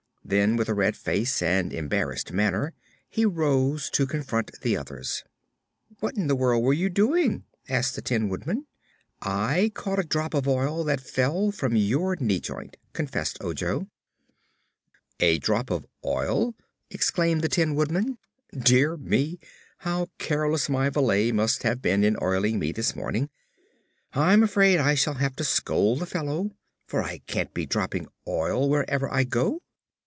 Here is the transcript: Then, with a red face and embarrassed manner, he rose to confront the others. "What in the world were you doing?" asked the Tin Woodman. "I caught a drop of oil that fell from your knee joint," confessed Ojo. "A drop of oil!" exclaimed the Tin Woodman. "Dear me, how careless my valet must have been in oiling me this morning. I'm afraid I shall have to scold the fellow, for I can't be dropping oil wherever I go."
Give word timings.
Then, 0.23 0.55
with 0.55 0.69
a 0.69 0.73
red 0.73 0.95
face 0.95 1.41
and 1.41 1.73
embarrassed 1.73 2.31
manner, 2.31 2.73
he 3.09 3.25
rose 3.25 3.89
to 3.89 4.07
confront 4.07 4.61
the 4.61 4.77
others. 4.77 5.25
"What 5.99 6.15
in 6.15 6.27
the 6.27 6.37
world 6.37 6.63
were 6.63 6.71
you 6.71 6.87
doing?" 6.89 7.43
asked 7.67 7.95
the 7.97 8.01
Tin 8.01 8.29
Woodman. 8.29 8.65
"I 9.21 9.71
caught 9.73 9.99
a 9.99 10.03
drop 10.05 10.33
of 10.33 10.47
oil 10.47 10.85
that 10.85 11.01
fell 11.01 11.51
from 11.51 11.75
your 11.75 12.15
knee 12.15 12.39
joint," 12.39 12.77
confessed 12.93 13.39
Ojo. 13.43 13.89
"A 15.19 15.37
drop 15.37 15.69
of 15.69 15.85
oil!" 16.05 16.55
exclaimed 16.89 17.41
the 17.41 17.49
Tin 17.49 17.75
Woodman. 17.75 18.17
"Dear 18.57 18.95
me, 18.95 19.37
how 19.79 20.07
careless 20.17 20.69
my 20.69 20.89
valet 20.89 21.33
must 21.33 21.63
have 21.63 21.81
been 21.81 22.05
in 22.05 22.15
oiling 22.21 22.57
me 22.57 22.71
this 22.71 22.95
morning. 22.95 23.29
I'm 24.13 24.43
afraid 24.43 24.77
I 24.79 24.93
shall 24.95 25.15
have 25.15 25.35
to 25.37 25.43
scold 25.43 25.99
the 25.99 26.05
fellow, 26.05 26.51
for 26.87 27.03
I 27.03 27.17
can't 27.27 27.53
be 27.53 27.65
dropping 27.65 28.07
oil 28.25 28.69
wherever 28.69 29.11
I 29.13 29.25
go." 29.25 29.61